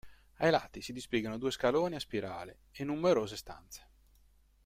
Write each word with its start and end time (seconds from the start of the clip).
Ai 0.37 0.49
lati 0.49 0.81
si 0.81 0.93
dispiegano 0.93 1.37
due 1.37 1.51
scaloni 1.51 1.93
a 1.93 1.99
spirale 1.99 2.61
e 2.71 2.83
numerose 2.83 3.37
stanze. 3.37 3.87